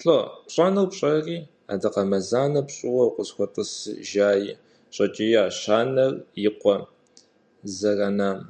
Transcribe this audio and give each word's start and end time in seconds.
ЛӀо, 0.00 0.18
пщӀэнур 0.46 0.88
пщӀэри, 0.90 1.38
адакъэмазэнэ 1.72 2.60
пщӀыуэ 2.66 3.04
укъысхуэтӀысыжаи,– 3.08 4.50
щӀэкӀиящ 4.94 5.58
анэр 5.78 6.12
и 6.46 6.48
къуэ 6.60 6.76
зэранам. 7.76 8.40